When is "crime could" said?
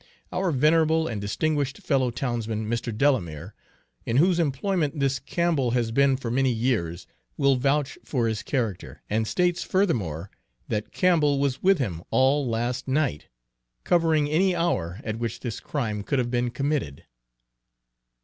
15.59-16.17